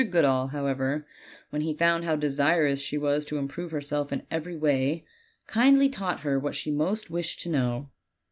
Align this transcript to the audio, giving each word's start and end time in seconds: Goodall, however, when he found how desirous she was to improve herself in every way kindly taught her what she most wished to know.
Goodall, 0.09 0.47
however, 0.47 1.05
when 1.51 1.61
he 1.61 1.75
found 1.75 2.05
how 2.05 2.15
desirous 2.15 2.79
she 2.81 2.97
was 2.97 3.23
to 3.25 3.37
improve 3.37 3.69
herself 3.69 4.11
in 4.11 4.23
every 4.31 4.55
way 4.55 5.03
kindly 5.45 5.89
taught 5.89 6.21
her 6.21 6.39
what 6.39 6.55
she 6.55 6.71
most 6.71 7.11
wished 7.11 7.39
to 7.41 7.49
know. 7.49 7.91